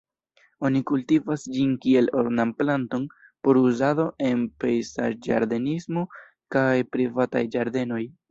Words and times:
Oni 0.67 0.79
kultivas 0.91 1.43
ĝin 1.57 1.73
kiel 1.83 2.07
ornam-planton 2.21 3.03
por 3.47 3.59
uzado 3.61 4.07
en 4.29 4.41
pejzaĝ-ĝardenismo 4.63 6.07
kaj 6.57 6.67
privataj 6.97 7.47
ĝardenoj. 7.57 8.03